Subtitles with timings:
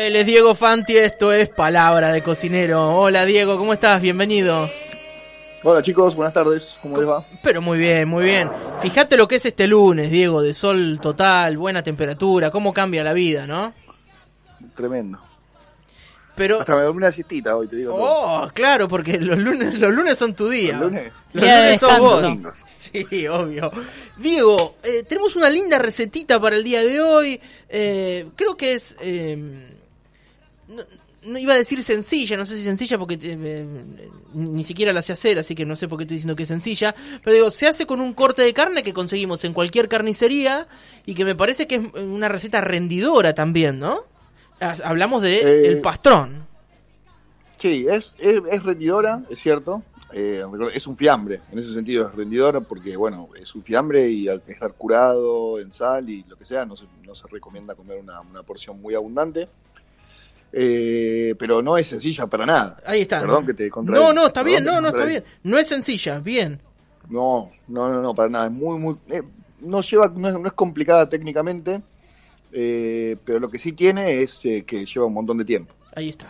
[0.00, 2.96] Él es Diego Fanti, esto es Palabra de Cocinero.
[2.96, 4.00] Hola Diego, ¿cómo estás?
[4.00, 4.66] Bienvenido.
[5.62, 7.22] Hola chicos, buenas tardes, ¿cómo les va?
[7.42, 8.48] Pero muy bien, muy bien.
[8.80, 13.12] Fíjate lo que es este lunes, Diego, de sol total, buena temperatura, cómo cambia la
[13.12, 13.74] vida, ¿no?
[14.74, 15.18] Tremendo.
[16.34, 16.60] Pero...
[16.60, 18.04] Hasta me dormí una siestita hoy, te digo todo.
[18.04, 20.78] Oh, claro, porque los lunes, los lunes son tu día.
[20.78, 21.12] ¿Los lunes?
[21.34, 22.02] Los Día lunes sos descanso.
[22.02, 22.22] vos.
[22.22, 22.64] Domingos.
[22.90, 23.70] Sí, obvio.
[24.16, 27.38] Diego, eh, tenemos una linda recetita para el día de hoy.
[27.68, 28.96] Eh, creo que es...
[29.02, 29.76] eh,
[30.70, 30.82] no,
[31.22, 35.02] no iba a decir sencilla, no sé si sencilla porque eh, eh, ni siquiera la
[35.02, 36.94] sé hacer, así que no sé por qué estoy diciendo que es sencilla.
[37.22, 40.68] Pero digo, se hace con un corte de carne que conseguimos en cualquier carnicería
[41.04, 44.04] y que me parece que es una receta rendidora también, ¿no?
[44.60, 46.46] Ah, Hablamos de Eh, el pastrón.
[47.56, 49.82] Sí, es, es, es rendidora, es cierto.
[50.12, 50.42] Eh,
[50.74, 54.42] es un fiambre, en ese sentido es rendidora porque, bueno, es un fiambre y al
[54.48, 58.20] estar curado en sal y lo que sea, no se, no se recomienda comer una,
[58.20, 59.48] una porción muy abundante.
[60.52, 62.76] Eh, pero no es sencilla para nada.
[62.84, 63.20] Ahí está.
[63.20, 64.04] Perdón que te contradiga.
[64.06, 65.24] No, no, está Perdón bien, no, no, está bien.
[65.44, 66.60] No es sencilla, bien.
[67.08, 68.46] No, no, no, no, para nada.
[68.46, 68.96] Es muy, muy.
[69.10, 69.22] eh,
[69.60, 71.82] no lleva, no es, no es complicada técnicamente,
[72.52, 75.72] eh, pero lo que sí tiene es eh, que lleva un montón de tiempo.
[75.94, 76.26] Ahí está.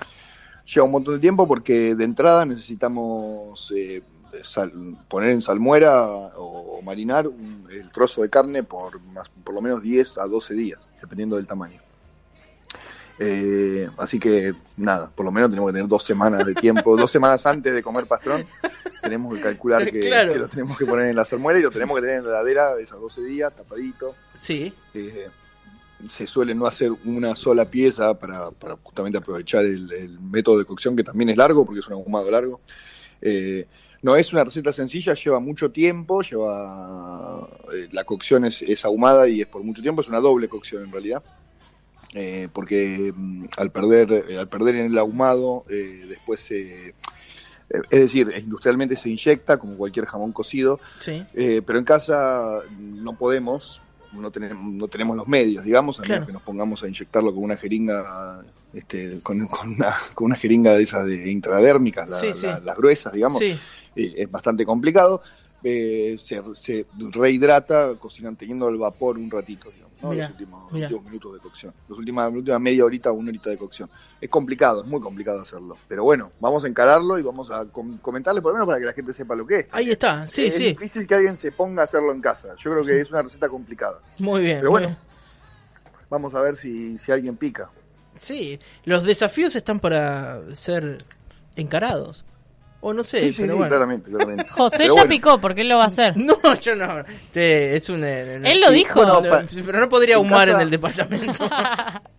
[0.66, 4.02] Lleva un montón de tiempo porque de entrada necesitamos eh,
[4.42, 4.72] sal-
[5.08, 9.60] poner en salmuera o, o marinar un- el trozo de carne por, más, por lo
[9.60, 11.80] menos 10 a 12 días, dependiendo del tamaño.
[13.22, 17.10] Eh, así que nada, por lo menos tenemos que tener dos semanas de tiempo, dos
[17.10, 18.46] semanas antes de comer pastrón,
[19.02, 20.32] tenemos que calcular que, Claro.
[20.32, 22.30] que lo tenemos que poner en la salmuera y lo tenemos que tener en la
[22.40, 24.14] heladera esos 12 días, tapadito.
[24.34, 24.72] Sí.
[24.94, 25.28] Eh,
[26.08, 30.64] se suele no hacer una sola pieza para, para justamente aprovechar el, el método de
[30.64, 32.62] cocción que también es largo porque es un ahumado largo.
[33.20, 33.66] Eh,
[34.00, 39.28] no es una receta sencilla, lleva mucho tiempo, lleva eh, la cocción es, es ahumada
[39.28, 41.22] y es por mucho tiempo, es una doble cocción en realidad.
[42.14, 46.94] Eh, porque mm, al perder eh, al perder en el ahumado eh, después se eh,
[47.88, 51.24] es decir, industrialmente se inyecta como cualquier jamón cocido, Sí.
[51.34, 53.80] eh, pero en casa no podemos,
[54.12, 56.14] no tenemos, no tenemos los medios, digamos, a Claro.
[56.22, 58.42] menos que nos pongamos a inyectarlo con una jeringa,
[58.74, 62.46] este, con, con una, con una jeringa de esas de intradérmicas, la- Sí, sí.
[62.46, 63.56] la- las gruesas, digamos, eh,
[63.94, 65.22] es bastante complicado.
[65.62, 70.12] Eh, se, se rehidrata cocinando, teniendo el vapor un ratito, digamos, ¿no?
[70.14, 73.58] Los últimos, minutos de cocción, los últimos, la última media horita o una horita de
[73.58, 73.90] cocción.
[74.20, 77.98] Es complicado, es muy complicado hacerlo, pero bueno, vamos a encararlo y vamos a com-
[77.98, 79.68] comentarle por lo menos para que la gente sepa lo que es.
[79.72, 80.26] Ahí está.
[80.26, 80.64] Sí, es sí.
[80.68, 82.54] difícil que alguien se ponga a hacerlo en casa.
[82.56, 84.00] Yo creo que es una receta complicada.
[84.18, 84.58] Muy bien.
[84.58, 84.96] Pero bueno.
[86.08, 87.70] Vamos a ver si, si alguien pica.
[88.18, 88.58] Sí.
[88.84, 90.98] Los desafíos están para ser
[91.56, 92.24] encarados.
[92.82, 93.68] O no sé, Sí, sí, pero sí, bueno.
[93.70, 94.48] claramente, claramente.
[94.50, 96.14] José Pero ya bueno, picó, porque él lo va a hacer.
[96.16, 97.04] No, yo no.
[97.32, 98.02] Te- es un.
[98.04, 98.94] eh, Él lo sí, dijo.
[98.94, 101.44] bueno, Bueno, pa- pero no podría en ahumar casa- en el departamento.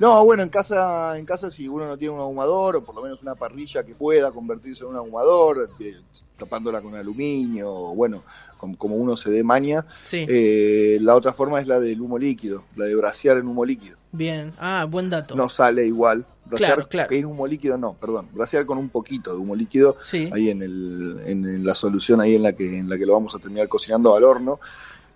[0.00, 3.02] No, bueno, en casa, en casa si uno no tiene un ahumador o por lo
[3.02, 5.94] menos una parrilla que pueda convertirse en un ahumador, eh,
[6.36, 8.24] tapándola con aluminio, o bueno,
[8.56, 9.86] com- como uno se dé maña.
[10.02, 10.26] Sí.
[10.28, 13.96] Eh, la otra forma es la del humo líquido, la de brasear en humo líquido.
[14.16, 14.52] Bien.
[14.58, 15.34] Ah, buen dato.
[15.34, 16.24] No sale igual.
[16.44, 17.12] Brasear Claro, claro.
[17.14, 18.28] en humo líquido no, perdón.
[18.32, 20.30] Brasear con un poquito de humo líquido Sí.
[20.32, 23.14] ahí en, el, en, en la solución ahí en la que en la que lo
[23.14, 24.60] vamos a terminar cocinando al horno.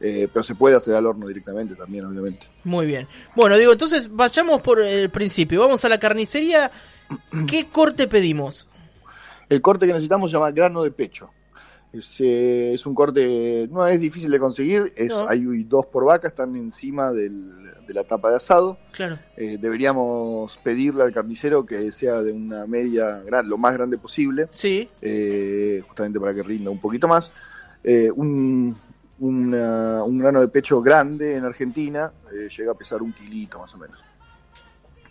[0.01, 2.47] Eh, pero se puede hacer al horno directamente también, obviamente.
[2.65, 3.07] Muy bien.
[3.37, 5.61] Bueno, digo, entonces vayamos por el principio.
[5.61, 6.71] Vamos a la carnicería.
[7.47, 8.67] ¿Qué corte pedimos?
[9.49, 11.31] El corte que necesitamos se llama grano de pecho.
[11.93, 15.27] Es, eh, es un corte, no es difícil de conseguir, es, No.
[15.29, 17.49] hay dos por vaca, están encima del-
[17.87, 18.77] de la tapa de asado.
[18.93, 19.19] Claro.
[19.39, 24.49] Eh, deberíamos pedirle al carnicero que sea de una media, gran, lo más grande posible,
[24.51, 24.89] Sí.
[25.01, 27.33] eh, justamente para que rinda un poquito más.
[27.83, 28.77] Eh, un,
[29.19, 32.13] una- un grano de pecho grande en Argentina
[32.57, 33.99] llega a pesar un kilito más o menos.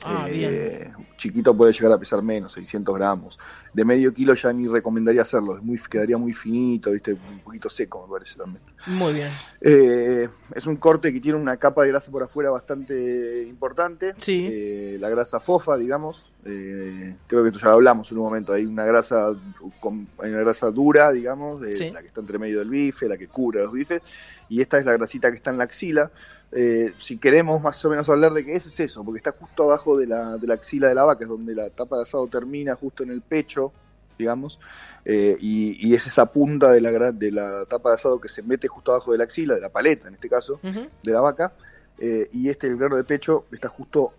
[0.04, 3.38] Ah, Eh, chiquito puede llegar a pesar menos, 600 gramos.
[3.74, 7.14] De medio kilo ya ni recomendaría hacerlo, es muy, quedaría muy finito, ¿viste?
[7.14, 8.64] un poquito seco me parece también.
[8.88, 9.30] Muy bien.
[9.62, 14.14] Eh, es un corte que tiene una capa de grasa por afuera bastante importante.
[14.18, 14.48] Sí.
[14.50, 16.32] Eh, la grasa fofa, digamos.
[16.46, 18.54] Eh, creo que esto ya lo hablamos en un momento.
[18.54, 19.36] Hay una grasa
[19.80, 21.92] con- hay una grasa dura, digamos, de Sí.
[21.92, 24.02] la que está entre medio del bife, la que cubre los bifes.
[24.50, 26.12] Y esta es la grasita que está en la axila.
[26.52, 29.64] Eh, si queremos más o menos hablar de qué es, es eso, porque está justo
[29.64, 32.28] abajo de la, de la axila de la vaca, es donde la tapa de asado
[32.28, 33.74] termina, justo en el pecho,
[34.18, 34.58] digamos,
[35.04, 38.44] eh, y, y es esa punta de la, de la tapa de asado que se
[38.44, 41.54] mete justo abajo de la axila, de la paleta en este caso, de la vaca,
[42.00, 44.14] eh, y este, el grano de pecho, está justo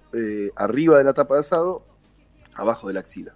[0.54, 1.82] arriba de la tapa de asado,
[2.54, 3.32] abajo de la axila.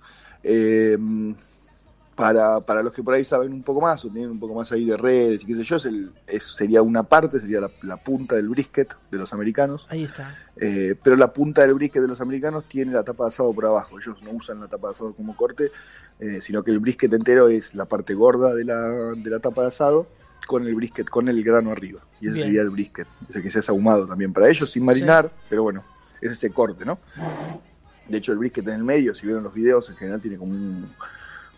[2.14, 4.70] Para, para los que por ahí saben un poco más o tienen un poco más
[4.70, 7.70] ahí de redes y qué sé yo, es el, es- sería una parte, sería la,
[7.82, 10.29] la punta del brisket de los americanos, Ahí está.
[10.56, 13.64] eh, pero la punta del brisket de los americanos tiene la tapa de asado por
[13.64, 13.99] abajo.
[13.99, 15.70] Ellos no usan la tapa de asado como corte,
[16.19, 18.79] eh, sino que el brisket entero es la parte gorda de la,
[19.17, 20.06] de la tapa de asado
[20.47, 22.00] con el brisket, con el grano arriba.
[22.20, 22.47] Y ese Bien.
[22.49, 23.08] sería el brisket.
[23.31, 25.82] Ese que se hace ahumado también para ellos, sin marinar, pero bueno,
[26.20, 26.99] es ese corte, ¿no?
[28.06, 30.50] De hecho, el brisket en el medio, si vieron los videos, en general tiene como
[30.53, 30.94] un,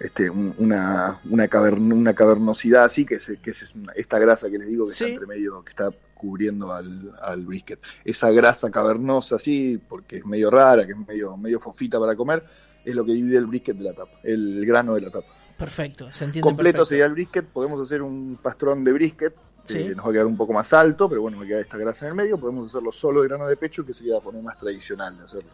[0.01, 4.51] este, un- una, una, cavern- una cavernosidad así, que es, que es una- esta grasa
[4.51, 5.05] que les digo que Sí.
[5.05, 7.81] está entre medio, que está cubriendo al, al brisket.
[8.05, 12.45] Esa grasa cavernosa así, porque es medio rara, que es medio, medio fofita para comer,
[12.85, 15.29] es lo que divide el brisket de la tapa, el grano de la tapa.
[15.59, 16.11] Perfecto.
[16.13, 16.87] Se entiende Completo perfecto.
[16.87, 19.79] sería el brisket, podemos hacer un pastrón de brisket, Sí.
[19.79, 22.05] eh, nos va a quedar un poco más alto, pero bueno, me queda esta grasa
[22.07, 24.59] en el medio, podemos hacerlo solo de grano de pecho, que sería la forma más
[24.59, 25.49] tradicional de hacerlo,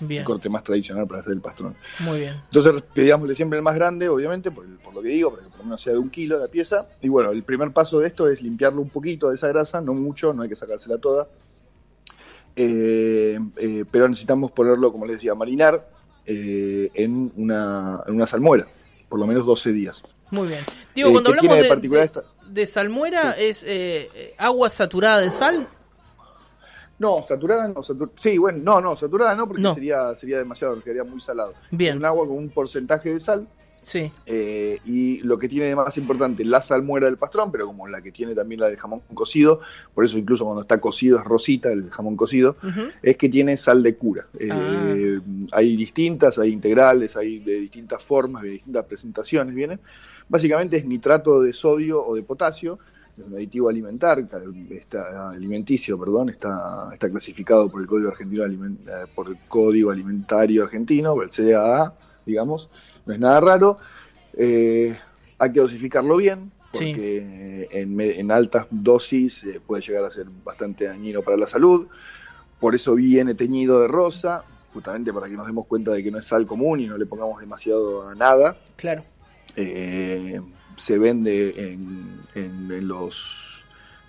[0.00, 0.20] Bien.
[0.20, 1.74] el corte más tradicional para hacer el pastrón.
[2.00, 2.40] Muy bien.
[2.46, 5.48] Entonces pedíamosle siempre el más grande, obviamente, por, el- por lo que digo, para que
[5.50, 6.86] por lo menos sea de un kilo la pieza.
[7.02, 9.94] Y bueno, el primer paso de esto es limpiarlo un poquito de esa grasa, no
[9.94, 11.28] mucho, no hay que sacársela toda.
[12.56, 15.88] Eh, eh, pero necesitamos ponerlo, como les decía, marinar
[16.26, 18.66] eh, en, una, en una salmuera,
[19.08, 20.02] por lo menos 12 días.
[20.30, 20.60] Muy bien.
[20.94, 22.24] Digo, Eh, cuando ¿qué hablamos tiene de de, particular de- esta?
[22.46, 25.68] de salmuera, ¿es eh, eh, agua saturada de sal?
[27.00, 29.74] No, saturada no, satu- sí, bueno, no, no, saturada no, porque No.
[29.74, 31.54] sería, sería demasiado, quedaría muy salado.
[31.72, 31.90] Bien.
[31.94, 33.48] Es un agua con un porcentaje de sal,
[33.82, 34.12] Sí.
[34.26, 38.02] Eh, y lo que tiene de más importante la salmuera del pastrón, pero como la
[38.02, 39.60] que tiene también la del jamón cocido,
[39.94, 42.56] por eso incluso cuando está cocido es rosita el jamón cocido,
[43.02, 44.26] es que tiene sal de cura.
[44.38, 45.46] Eh, Ah.
[45.52, 49.80] Hay distintas, hay integrales, hay de distintas formas, de distintas presentaciones vienen.
[50.28, 52.78] Básicamente es nitrato de sodio o de potasio,
[53.26, 54.18] un aditivo alimentar,
[54.70, 59.90] está, alimenticio, perdón, está, está clasificado por el Código Argentino Aliment- eh, por el Código
[59.90, 61.94] Alimentario Argentino, por el CAA,
[62.26, 62.68] digamos,
[63.06, 63.78] no es nada raro.
[64.36, 64.96] Eh,
[65.38, 66.78] hay que dosificarlo bien, Sí.
[66.94, 71.88] porque en altas dosis eh, puede llegar a ser bastante dañino para la salud.
[72.60, 76.18] Por eso viene teñido de rosa, justamente para que nos demos cuenta de que no
[76.18, 78.56] es sal común y no le pongamos demasiado a nada.
[78.76, 79.02] Claro.
[79.56, 80.40] Eh,
[80.80, 83.48] se vende en, en- en los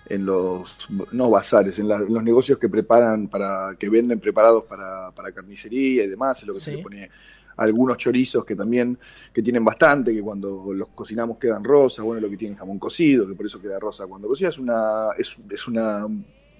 [0.06, 0.76] en los
[1.12, 5.32] no bazares, en, la- en los negocios que preparan para que venden preparados para, para
[5.32, 7.10] carnicería y demás, es lo que se le pone
[7.56, 8.98] algunos chorizos que también
[9.32, 13.28] que tienen bastante, que cuando los cocinamos quedan rosas, bueno, lo que tiene jamón cocido,
[13.28, 16.06] que por eso queda rosa cuando cocina, es una es, es una,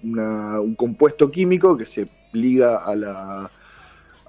[0.03, 3.51] una- un compuesto químico que se liga a la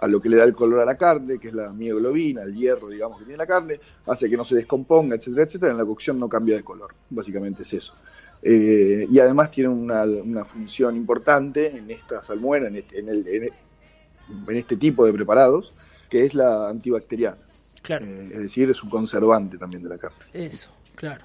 [0.05, 2.55] a lo que le da el color a la carne, que es la mioglobina, el
[2.55, 5.73] hierro, digamos, que tiene la carne, hace que no se descomponga, etcétera, etcétera.
[5.73, 7.95] En la cocción no cambia de color, básicamente es eso.
[8.43, 13.27] Eh, y además tiene una, una función importante en esta salmuera, en este, en, el-
[13.27, 13.51] en
[14.49, 15.75] en este tipo de preparados,
[16.09, 17.37] que es la antibacteriana.
[17.83, 18.07] Claro.
[18.07, 20.17] Eh, es decir, es un conservante también de la carne.
[20.33, 21.25] Eso, claro.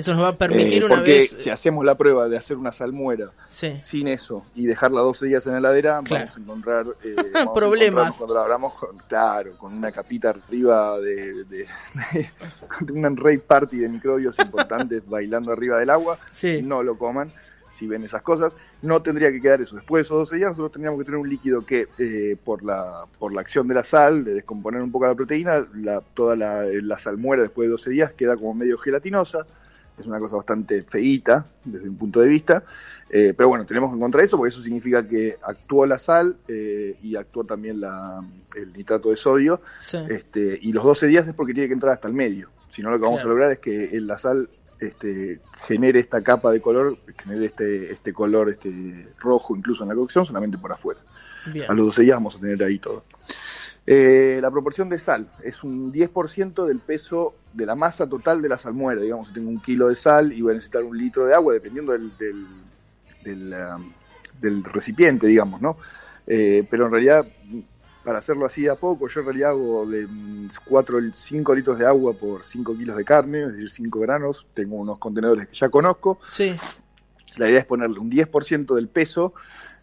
[0.00, 1.30] Eso nos va a permitir Eh, una porque vez.
[1.38, 3.78] si hacemos la prueba de hacer una salmuera Sí.
[3.82, 6.24] sin eso y dejarla 12 días en la heladera, Claro.
[6.30, 7.86] vamos a encontrar eh, vamos a Problemas.
[8.14, 11.66] encontrarnos cuando la abramos con, claro, con una capita arriba de, de,
[12.80, 16.18] de un raid party de microbios importantes bailando arriba del agua.
[16.30, 16.60] Sí.
[16.62, 17.32] No lo coman
[17.72, 18.52] si ven esas cosas.
[18.82, 19.76] No tendría que quedar eso.
[19.76, 23.04] Después de esos 12 días nosotros tendríamos que tener un líquido que eh, por, la,
[23.18, 26.64] por la acción de la sal, de descomponer un poco la proteína, la, toda la,
[26.64, 29.46] la salmuera después de 12 días queda como medio gelatinosa
[30.00, 32.64] es una cosa bastante feíta desde un punto de vista,
[33.10, 36.96] eh, pero bueno, tenemos que encontrar eso porque eso significa que actuó la sal eh,
[37.02, 38.20] y actuó también la,
[38.56, 39.98] el nitrato de sodio, Sí.
[40.08, 42.90] este, y los 12 días es porque tiene que entrar hasta el medio, si no
[42.90, 43.30] lo que vamos Claro.
[43.30, 48.12] a lograr es que la sal este, genere esta capa de color, genere este, este
[48.14, 51.00] color este, rojo incluso en la cocción, solamente por afuera.
[51.52, 51.70] Bien.
[51.70, 53.02] A los 12 días vamos a tener ahí todo.
[53.86, 58.48] Eh, la proporción de sal es un 10% del peso de la masa total de
[58.48, 59.00] la salmuera.
[59.00, 61.54] Digamos, si tengo un kilo de sal y voy a necesitar un litro de agua,
[61.54, 62.46] dependiendo del, del,
[63.24, 63.92] del, um,
[64.40, 65.76] del recipiente, digamos, ¿no?
[66.26, 67.26] Eh, pero en realidad,
[68.04, 70.06] para hacerlo así a poco, yo en realidad hago de
[70.64, 74.46] 4, 5 litros de agua por 5 kilos de carne, es decir, 5 granos.
[74.54, 76.20] Tengo unos contenedores que ya conozco.
[76.28, 76.54] Sí,
[77.36, 79.34] La idea es ponerle un 10% del peso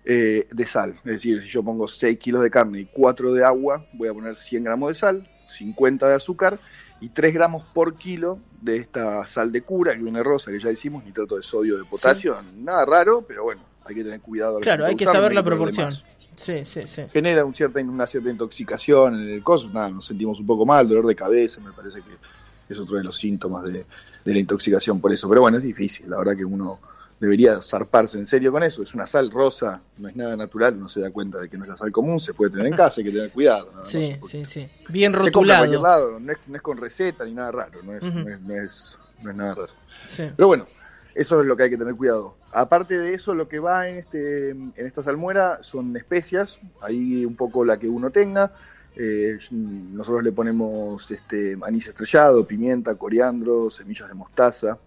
[0.10, 0.96] eh, de sal.
[1.00, 4.14] Es decir, si yo pongo 6 kilos de carne y 4 de agua, voy a
[4.14, 6.60] poner 100 gramos de sal, 50 de azúcar
[7.02, 10.72] y 3 gramos por kilo de esta sal de cura, que viene rosa, que ya
[10.72, 12.38] hicimos, nitrato de sodio, de potasio.
[12.56, 14.56] Nada raro, pero bueno, hay que tener cuidado.
[14.56, 15.94] al claro, hay que saber no la hay proporción.
[16.38, 17.02] Sí, sí, sí.
[17.12, 20.88] genera un cierta, una cierta intoxicación en el coso, nada, nos sentimos un poco mal,
[20.88, 23.86] dolor de cabeza, me parece que es otro de los síntomas de,
[24.24, 25.28] de la intoxicación por eso.
[25.28, 26.80] Pero bueno, es difícil, la verdad que uno
[27.20, 28.84] debería zarparse en serio con eso.
[28.84, 31.64] Es una sal rosa, no es nada natural, uno se da cuenta de que no
[31.64, 33.72] es la sal común, se puede tener en casa, hay que tener cuidado.
[33.74, 34.70] nada Sí, sí, sí.
[34.90, 35.82] Bien Se compra rotulado.
[35.82, 38.56] lado, no es, no es con receta ni nada raro, no es, no es, no
[38.56, 39.74] es- no es nada raro.
[40.16, 40.30] Sí.
[40.36, 40.68] Pero bueno,
[41.16, 42.36] eso es lo que hay que tener cuidado.
[42.52, 47.36] Aparte de eso, lo que va en este en esta salmuera son especias, ahí un
[47.36, 48.54] poco la que uno tenga.
[48.96, 54.78] Eh, nosotros le ponemos este anís estrellado, pimienta, coriandro, semillas de mostaza,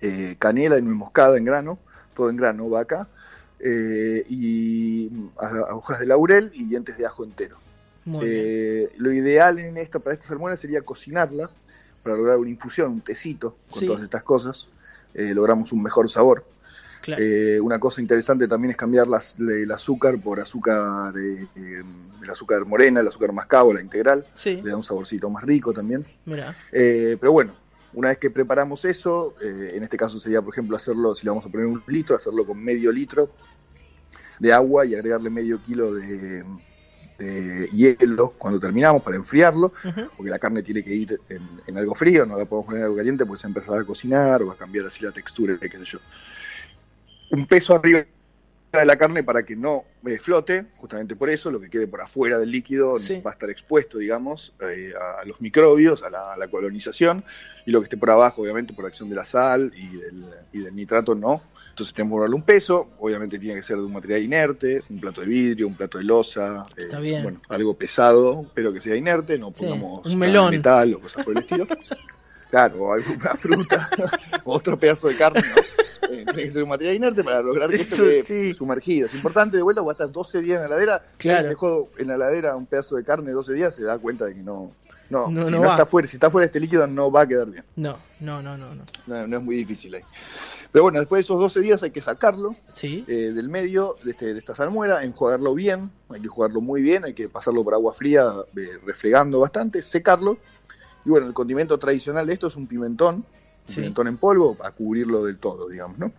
[0.00, 1.78] eh, canela y nuez moscada en grano,
[2.14, 3.08] todo en grano va acá,
[3.60, 7.56] eh, y a- a hojas de laurel y dientes de ajo entero.
[8.22, 11.50] Eh, lo ideal en esta, para esta salmuera sería cocinarla
[12.04, 13.86] para lograr una infusión, un tecito con Sí.
[13.86, 14.68] todas estas cosas.
[15.14, 16.44] Eh, logramos un mejor sabor.
[17.02, 17.22] Claro.
[17.62, 23.08] Una cosa interesante también es cambiar las- el azúcar por azúcar, el azúcar morena, el
[23.08, 24.26] azúcar mascabo, la integral.
[24.32, 26.04] sí, Le da un saborcito más rico también.
[26.24, 26.54] mira.
[26.72, 27.54] Eh, pero bueno,
[27.94, 31.30] una vez que preparamos eso, eh, en este caso sería, por ejemplo, hacerlo, si le
[31.30, 33.30] vamos a poner un litro, hacerlo con medio litro
[34.38, 36.44] de agua y agregarle medio kilo de,
[37.18, 39.72] de hielo cuando terminamos para enfriarlo,
[40.16, 42.84] porque la carne tiene que ir en, en algo frío, no la podemos poner en
[42.84, 45.12] algo caliente porque se va a empezar a cocinar o va a cambiar así la
[45.12, 45.98] textura, qué sé yo.
[47.30, 48.04] Un peso arriba
[48.72, 52.00] de la carne para que no eh, flote, justamente por eso, lo que quede por
[52.02, 53.20] afuera del líquido Sí.
[53.24, 57.24] va a estar expuesto, digamos, eh, a los microbios, a la, a la colonización,
[57.64, 60.58] y lo que esté por abajo, obviamente, por acción de la sal y del, y
[60.60, 61.40] del nitrato, no.
[61.70, 64.98] Entonces tenemos que darle un peso, obviamente tiene que ser de un material inerte, un
[65.00, 66.88] plato de vidrio, un plato de losa, eh,
[67.22, 70.50] bueno, algo pesado, pero que sea inerte, no Sí, pongamos un melón.
[70.52, 71.66] metal o cosas por el estilo.
[72.56, 73.90] Claro, o alguna fruta,
[74.44, 75.62] o otro pedazo de carne, ¿no?
[76.08, 78.54] Eh, tiene que ser un material inerte para lograr que esto quede sí.
[78.54, 79.08] sumergido.
[79.08, 81.02] Es importante de vuelta, porque estar 12 días en la heladera.
[81.16, 81.42] Claro.
[81.42, 84.34] Si dejó en la heladera un pedazo de carne 12 días, se da cuenta de
[84.36, 84.70] que no.
[85.10, 87.50] No, No, si no está fuera, si está fuera este líquido no va a quedar
[87.50, 87.64] bien.
[87.74, 88.84] No, no, no, no, no.
[89.06, 90.02] No, no es muy difícil ahí.
[90.70, 94.10] Pero bueno, después de esos 12 días hay que sacarlo Sí, eh, del medio de,
[94.12, 97.74] este, de esta salmuera, enjuagarlo bien, hay que jugarlo muy bien, hay que pasarlo por
[97.74, 100.38] agua fría, eh, refregando bastante, secarlo.
[101.06, 103.24] Y bueno, el condimento tradicional de esto es un pimentón, un
[103.68, 103.76] Sí.
[103.76, 106.12] pimentón en polvo, a cubrirlo del todo, digamos, ¿no?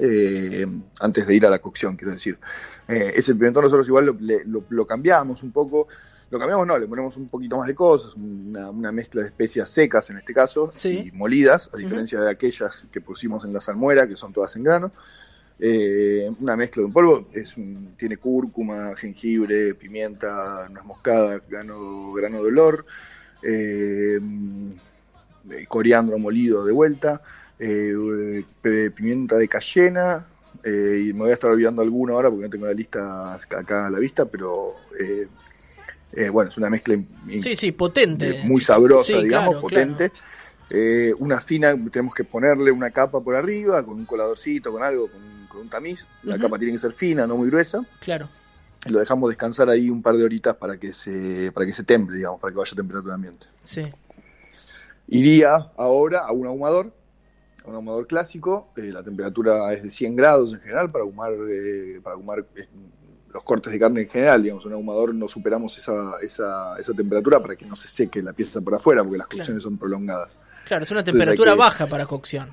[0.00, 0.66] Eh,
[1.00, 2.38] antes de ir a la cocción, quiero decir.
[2.88, 5.88] Eh, ese pimentón nosotros igual lo, le- lo- lo cambiamos un poco,
[6.30, 9.68] lo cambiamos no, le ponemos un poquito más de cosas, una, una mezcla de especias
[9.70, 11.10] secas en este caso, Sí.
[11.12, 14.62] y molidas, a diferencia de aquellas que pusimos en la salmuera, que son todas en
[14.64, 14.90] grano.
[15.58, 22.12] Eh, una mezcla de un polvo, es un- tiene cúrcuma, jengibre, pimienta, nuez moscada, grano,
[22.12, 22.86] grano de olor,
[23.42, 24.18] eh,
[25.50, 27.22] eh, coriandro molido de vuelta,
[27.58, 27.94] eh,
[28.94, 30.26] pimienta de cayena,
[30.64, 33.86] eh, y me voy a estar olvidando alguno ahora porque no tengo la lista acá
[33.86, 34.74] a la vista, pero
[36.32, 36.96] bueno, es una mezcla
[37.40, 38.42] sí, sí, potente.
[38.44, 40.12] muy sabrosa, Sí, digamos, claro, potente.
[41.18, 45.46] Una fina, tenemos que ponerle una capa por arriba, con un coladorcito, con algo, con,
[45.48, 46.06] con un tamiz.
[46.24, 47.84] La capa tiene que ser fina, no muy gruesa.
[48.00, 48.28] Claro,
[48.86, 52.16] lo dejamos descansar ahí un par de horitas para que se, para que se temple,
[52.16, 53.46] digamos, para que vaya a temperatura ambiente.
[53.60, 53.92] sí.
[55.10, 56.92] Iría ahora a un ahumador,
[57.64, 58.68] a un ahumador clásico.
[58.76, 62.68] eh, la temperatura es de 100 grados en general para ahumar, eh, para ahumar eh,
[63.32, 64.42] los cortes de carne en general.
[64.42, 68.34] Digamos, un ahumador no superamos esa, esa, esa temperatura para que no se seque la
[68.34, 69.38] pieza por afuera, porque las Claro.
[69.40, 70.36] cocciones son prolongadas.
[70.66, 72.50] Claro, es una temperatura que- baja para cocción.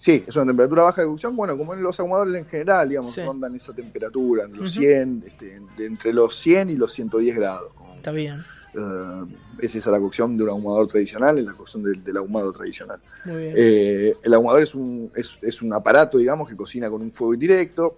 [0.00, 3.12] Sí, es una temperatura baja de cocción, bueno, como en los ahumadores en general, digamos,
[3.12, 3.22] Sí.
[3.22, 4.72] rondan esa entre entre los.
[4.72, 7.70] 100, este, entre los 100 y los 110 grados.
[7.96, 8.40] Está bien,
[8.74, 9.26] eh,
[9.58, 12.98] es esa la cocción de un ahumador tradicional, es la cocción del, del ahumado tradicional.
[13.26, 13.54] muy bien.
[13.58, 17.34] Eh, el ahumador es un, es, es un aparato, digamos, que cocina con un fuego
[17.34, 17.96] indirecto.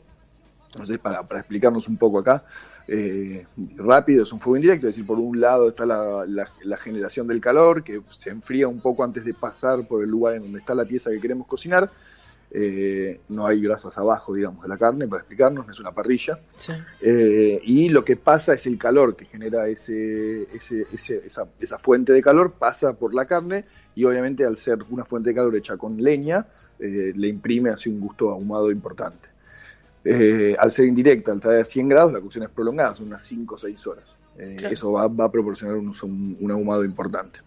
[0.73, 2.45] Entonces, para, para explicarnos un poco acá,
[2.89, 3.47] eh,
[3.77, 7.27] rápido, es un fuego indirecto, es decir, por un lado está la, la- la generación
[7.27, 10.59] del calor, que se enfría un poco antes de pasar por el lugar en donde
[10.59, 11.91] está la pieza que queremos cocinar.
[12.55, 16.39] Eh, no hay grasas abajo, digamos, de la carne, para explicarnos, no es una parrilla.
[16.57, 21.49] Sí, Eh, y lo que pasa es el calor que genera ese, ese- ese- esa,
[21.59, 25.35] esa fuente de calor, pasa por la carne y obviamente al ser una fuente de
[25.37, 26.47] calor hecha con leña,
[26.79, 29.31] eh, le imprime así un gusto ahumado importante.
[30.05, 33.23] Eh, al ser indirecta, al estar a 100 grados, la cocción es prolongada, son unas
[33.23, 34.05] 5 o 6 horas.
[34.39, 34.75] Eh, Claro.
[34.75, 37.41] Eso va, va a proporcionar un, un- un ahumado importante.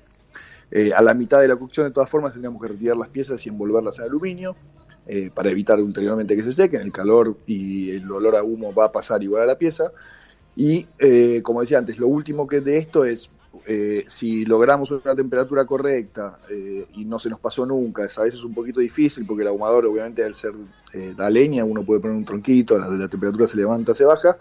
[0.71, 3.45] Eh, a la mitad de la cocción, de todas formas, tendríamos que retirar las piezas
[3.45, 4.55] y envolverlas en aluminio
[5.35, 6.81] para evitar ulteriormente que se sequen.
[6.81, 9.91] El calor y el olor a humo va a pasar igual a la pieza.
[10.55, 10.87] Y
[11.43, 13.29] como decía antes, lo último que de esto es
[13.65, 18.23] eh, si logramos una temperatura correcta eh, y no se nos pasó nunca, es a
[18.23, 20.53] veces un poquito difícil porque el ahumador obviamente al ser
[20.93, 24.37] eh, da leña, uno puede poner un tronquito, la, la temperatura se levanta, se baja.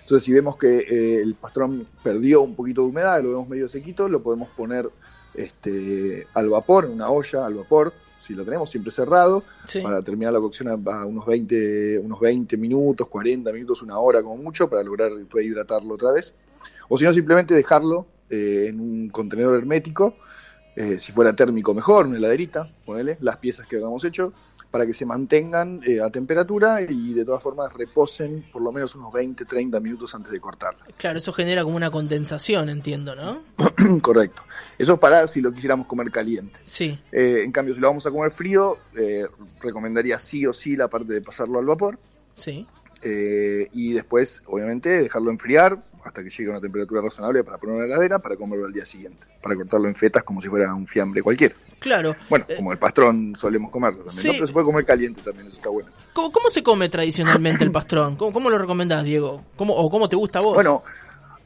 [0.00, 3.68] Entonces si vemos que eh, el pastrón perdió un poquito de humedad, lo vemos medio
[3.68, 4.88] sequito, lo podemos poner
[5.34, 9.80] este, al vapor, en una olla al vapor, si lo tenemos siempre cerrado, Sí.
[9.80, 14.22] para terminar la cocción a, a unos 20, unos 20 minutos, 40 minutos, una hora
[14.22, 16.34] como mucho, para lograr rehidratarlo otra vez.
[16.88, 20.16] O si no, simplemente dejarlo eh, en un contenedor hermético,
[20.74, 24.32] eh, si fuera térmico mejor, una heladerita, ponele, las piezas que hagamos hecho,
[24.70, 28.94] para que se mantengan eh, a temperatura y de todas formas reposen por lo menos
[28.94, 30.84] unos 20, 30 minutos antes de cortarla.
[30.98, 33.40] Claro, eso genera como una condensación, entiendo, ¿no?
[34.02, 34.42] Correcto.
[34.76, 36.58] Eso es para si lo quisiéramos comer caliente.
[36.64, 36.98] Sí.
[37.10, 39.26] Eh, en cambio, si lo vamos a comer frío, eh,
[39.60, 41.98] recomendaría sí o sí la parte de pasarlo al vapor.
[42.34, 42.66] Sí.
[43.08, 47.82] Eh, y después, obviamente, dejarlo enfriar hasta que llegue a una temperatura razonable para ponerlo
[47.84, 49.24] en la heladera para comerlo al día siguiente.
[49.40, 51.54] Para cortarlo en fetas como si fuera un fiambre cualquiera.
[51.78, 52.16] Claro.
[52.28, 54.26] Bueno, Eh, como el pastrón solemos comerlo también, sí.
[54.28, 54.32] ¿no?
[54.34, 55.88] Pero se puede comer caliente también, eso está bueno.
[56.14, 58.16] ¿Cómo, cómo se come tradicionalmente el pastrón?
[58.16, 59.44] ¿Cómo, cómo lo recomendás, Diego?
[59.56, 60.54] ¿Cómo, ¿O cómo te gusta a vos?
[60.54, 60.82] Bueno,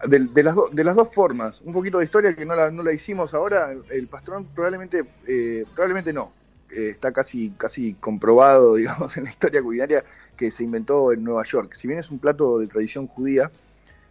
[0.06, 2.70] de, de las do- de las dos formas, un poquito de historia que no la,
[2.70, 6.32] no la hicimos ahora, el pastrón probablemente, eh, probablemente no.
[6.70, 10.04] Eh, está casi, casi comprobado, digamos, en la historia culinaria
[10.40, 11.74] que se inventó en Nueva York.
[11.74, 13.50] Si bien es un plato de tradición judía,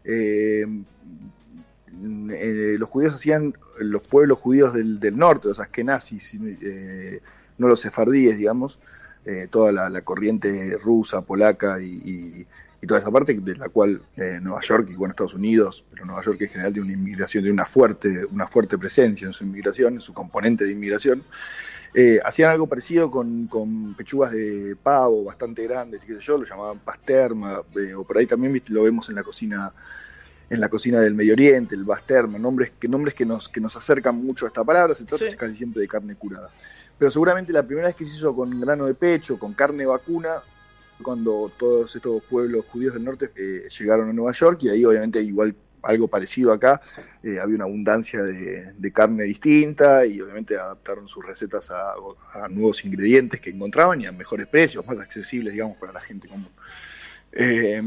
[0.04, 0.64] eh,
[2.32, 7.20] eh, los judíos hacían, los pueblos judíos del, del norte, los askenazis, eh,
[7.58, 8.78] no los sefardíes, digamos,
[9.26, 12.48] eh, toda la, corriente rusa, polaca y, y-
[12.82, 14.02] y toda esa parte de la cual
[14.42, 17.54] Nueva York y bueno Estados Unidos, pero Nueva York en general tiene una inmigración, tiene
[17.54, 21.22] una fuerte, una fuerte presencia en su inmigración, en su componente de inmigración.
[21.94, 26.38] Eh, hacían algo parecido con, con pechugas de pavo bastante grandes y qué sé yo,
[26.38, 29.74] lo llamaban pasterma, eh, o por ahí también viste, lo vemos en la cocina
[30.52, 33.76] en la cocina del Medio Oriente, el basterma, nombres que nombres que nos que nos
[33.76, 35.36] acercan mucho a esta palabra, se trata Sí.
[35.36, 36.50] casi siempre de carne curada.
[36.98, 40.42] Pero seguramente la primera vez que se hizo con grano de pecho, con carne vacuna,
[41.04, 45.22] cuando todos estos pueblos judíos del norte eh, llegaron a Nueva York y ahí obviamente
[45.22, 46.82] igual algo parecido acá,
[47.24, 51.96] eh, había una abundancia de, carne distinta y obviamente adaptaron sus recetas a,
[52.50, 56.50] nuevos ingredientes que encontraban y a mejores precios, más accesibles digamos para la gente común.
[57.32, 57.82] Eh,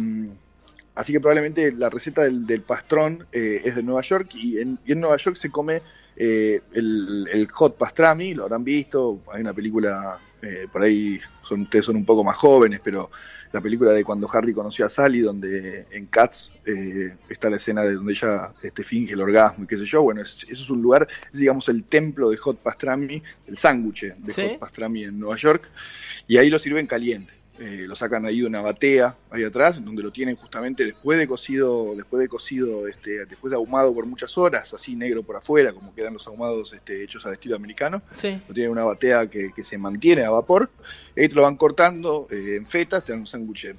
[0.94, 4.92] así que probablemente la receta del, pastrón eh, es de Nueva York y en, y
[4.92, 5.82] en Nueva York se come
[6.16, 10.18] eh, el, el hot pastrami, lo habrán visto, hay una película,
[10.72, 13.10] por ahí son, ustedes son un poco más jóvenes, pero
[13.52, 17.82] la película de cuando Harry conoció a Sally, donde en Cats eh, está la escena
[17.82, 20.70] de donde ella este, finge el orgasmo y qué sé yo, bueno, es- eso es
[20.70, 24.42] un lugar, es digamos el templo de hot pastrami, el sándwich de Sí.
[24.42, 25.68] hot pastrami en Nueva York,
[26.26, 27.32] y ahí lo sirven caliente.
[27.58, 31.28] Eh, lo sacan ahí de una batea ahí atrás, donde lo tienen justamente después de
[31.28, 35.72] cocido, después de cocido, este, después de ahumado por muchas horas, así negro por afuera,
[35.72, 38.02] como quedan los ahumados este, hechos al estilo americano.
[38.10, 38.40] Sí.
[38.48, 40.70] Lo tienen en una batea que, que se mantiene a vapor,
[41.14, 43.74] y te lo van cortando eh, en fetas, te dan un sándwich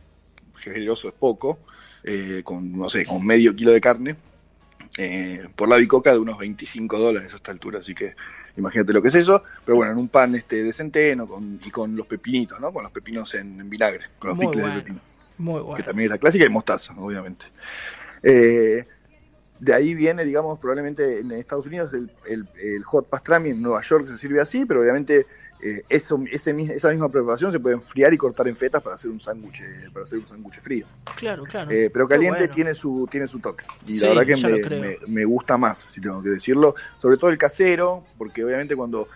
[0.55, 1.59] generoso, es poco,
[2.03, 4.15] eh, con, no sé, con medio kilo de carne,
[4.97, 8.15] eh, por la bicoca de unos 25 dólares a esta altura, así que
[8.55, 11.71] imagínate lo que es eso, pero bueno, en un pan este de centeno con, y
[11.71, 12.71] con los pepinitos, ¿no?
[12.73, 14.75] Con los pepinos en, en vinagre, con los Muy picles bueno.
[14.75, 15.01] de pepino,
[15.37, 15.83] Muy que bueno.
[15.83, 17.45] también es la clásica y mostaza, obviamente.
[18.23, 18.87] Eh,
[19.59, 23.81] de ahí viene, digamos, probablemente en Estados Unidos el, el- el hot pastrami, en Nueva
[23.81, 25.27] York se sirve así, pero obviamente
[25.63, 28.95] eh, eso, ese, mi- esa misma preparación se puede enfriar y cortar en fetas para
[28.95, 30.85] hacer un sándwich, eh, para hacer un sándwich frío.
[31.15, 31.71] Claro, claro.
[31.71, 32.53] Eh, pero caliente bueno.
[32.53, 35.87] tiene su tiene su toque y Sí, la verdad que me, me- me gusta más
[35.93, 39.07] si tengo que decirlo sobre todo el casero porque obviamente cuando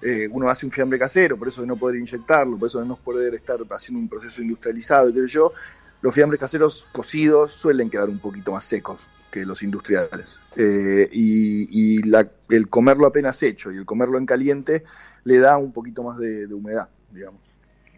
[0.00, 2.86] eh, uno hace un fiambre casero por eso de no poder inyectarlo por eso de
[2.86, 5.52] no poder estar haciendo un proceso industrializado y yo
[6.00, 11.66] los fiambres caseros cocidos suelen quedar un poquito más secos que los industriales Eh, y,
[11.98, 14.84] y la- el comerlo apenas hecho y el comerlo en caliente
[15.24, 17.40] le da un poquito más de, de humedad digamos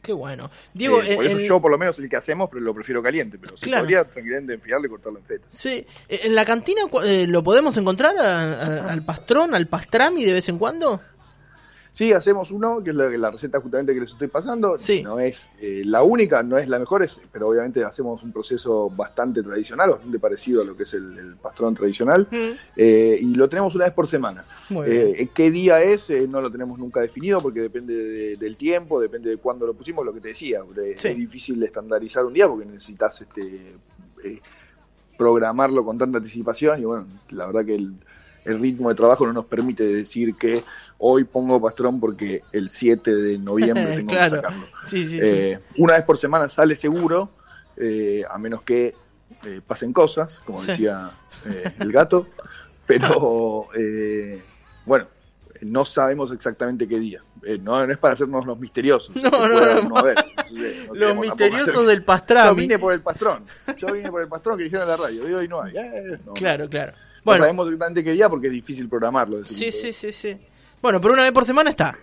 [0.02, 0.50] Qué bueno.
[0.74, 3.38] Diego, Eh, por eso yo por lo menos el que hacemos pero lo prefiero caliente
[3.40, 3.82] pero se Claro.
[3.82, 8.16] podría tranquilamente enfriarlo y cortarlo en feta sí, en la cantina eh, lo podemos encontrar
[8.18, 11.00] a- a- al pastrón, al pastrami de vez en cuando.
[11.96, 14.76] Sí, hacemos uno, que es la, la receta justamente que les estoy pasando.
[14.78, 15.00] Sí.
[15.04, 18.90] No es eh, la única, no es la mejor, es- pero obviamente hacemos un proceso
[18.90, 22.26] bastante tradicional, bastante parecido a lo que es el, el pastrón tradicional.
[22.28, 24.44] Mm, eh, y lo tenemos una vez por semana.
[24.70, 25.14] Muy bien.
[25.16, 26.10] Eh, ¿Qué día es?
[26.10, 29.74] Eh, no lo tenemos nunca definido porque depende de- del tiempo, depende de cuándo lo
[29.74, 30.62] pusimos, lo que te decía.
[30.76, 31.08] Eh, Sí.
[31.08, 33.72] Es difícil estandarizar un día porque necesitas este,
[34.24, 34.40] eh,
[35.16, 37.94] programarlo con tanta anticipación y bueno, la verdad que el,
[38.44, 40.62] el ritmo de trabajo no nos permite decir que
[41.06, 44.30] hoy pongo pastrón porque el 7 de noviembre tengo Claro.
[44.30, 44.66] que sacarlo.
[44.88, 47.30] Sí, sí, Eh, Una vez por semana sale seguro,
[47.76, 48.94] eh, a menos que
[49.44, 51.10] eh, pasen cosas, como decía
[51.44, 52.26] eh, el gato,
[52.86, 54.40] pero eh,
[54.86, 55.06] bueno,
[55.62, 57.22] no sabemos exactamente qué día.
[57.46, 59.14] Eh, no, no es para hacernos los misteriosos.
[59.16, 60.02] No, no, no.
[60.02, 60.16] ver.
[60.38, 62.60] Entonces, Los misteriosos del Yo pastrami.
[62.62, 63.44] vine por el pastrón.
[63.76, 65.28] Yo vine por el pastrón que dijeron en la radio.
[65.28, 65.76] Y hoy no hay.
[65.76, 66.18] Eh.
[66.34, 66.92] Claro, claro.
[66.92, 69.44] No Bueno, sabemos exactamente qué día porque es difícil programarlo.
[69.44, 70.38] sí, sí, sí, sí.
[70.84, 71.96] Bueno, pero una vez por semana está.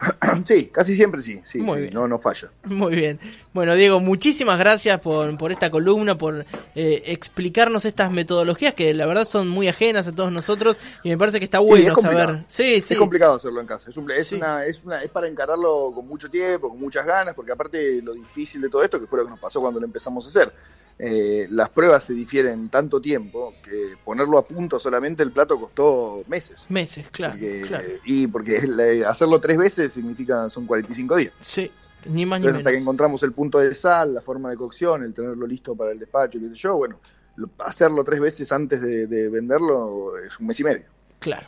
[0.44, 1.40] Sí, casi siempre sí.
[1.46, 1.94] sí Muy bien.
[1.94, 2.50] No, no falla.
[2.64, 3.20] Muy bien.
[3.52, 9.06] Bueno, Diego, muchísimas gracias por, por esta columna, por eh, explicarnos estas metodologías que la
[9.06, 12.00] verdad son muy ajenas a todos nosotros y me parece que está Sí, bueno es
[12.00, 12.44] saber.
[12.48, 12.94] Sí, sí.
[12.94, 13.88] Es complicado hacerlo en casa.
[13.88, 14.34] Es, un- es Sí.
[14.34, 18.14] una, es, una, es para encararlo con mucho tiempo, con muchas ganas, porque aparte lo
[18.14, 20.52] difícil de todo esto, que fue lo que nos pasó cuando lo empezamos a hacer,
[20.98, 26.22] eh, las pruebas se difieren tanto tiempo que ponerlo a punto solamente el plato costó
[26.26, 26.56] meses.
[26.68, 27.88] Meses, claro, Porque- claro.
[28.04, 28.60] Y porque
[29.06, 31.32] hacerlo tres veces significa son 45 días.
[31.40, 31.70] Sí,
[32.06, 32.82] ni más ni Entonces, hasta que menos.
[32.82, 36.38] encontramos el punto de sal, la forma de cocción, el tenerlo listo para el despacho,
[36.40, 36.98] qué sé yo, bueno,
[37.36, 40.84] lo- hacerlo tres veces antes de, de venderlo es un mes y medio.
[41.20, 41.46] Claro.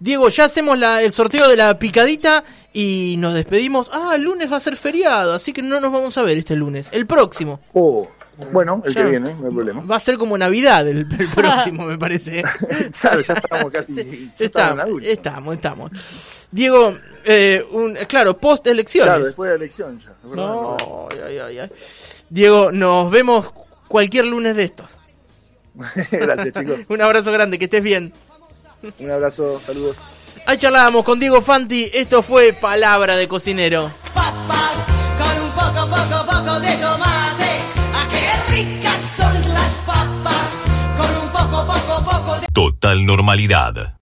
[0.00, 3.90] Diego, ya hacemos la- el sorteo de la picadita y nos despedimos.
[3.92, 6.54] Ah, el lunes va a ser feriado, así que no nos vamos a ver este
[6.54, 6.88] lunes.
[6.92, 7.60] El próximo.
[7.72, 8.08] O,
[8.52, 9.02] bueno, el Ya.
[9.04, 9.82] que viene, no hay problema.
[9.84, 12.42] Va a ser como Navidad el, el próximo, me parece.
[13.00, 13.94] claro, ya estamos casi.
[14.38, 15.90] ya estamos estamos, estamos, estamos.
[16.50, 19.10] Diego, eh, un, claro, post elecciones.
[19.10, 20.12] Claro, después de la elección ya.
[20.34, 20.76] No,
[21.26, 21.70] ay, ay, ay.
[22.30, 23.50] Diego, nos vemos
[23.86, 24.86] cualquier lunes de estos.
[26.10, 26.80] Gracias, chicos.
[26.88, 28.12] Un abrazo grande, que estés bien.
[28.98, 29.96] Un abrazo, saludos.
[30.46, 31.90] Ahí charlábamos con Diego Fanti.
[31.92, 33.90] Esto fue Palabra de Cocinero.
[34.14, 34.86] papas
[35.18, 37.07] con un poco, poco, poco de tomate.
[42.58, 43.94] Total normalidad.